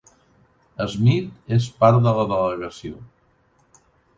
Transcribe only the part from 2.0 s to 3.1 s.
de la delegació.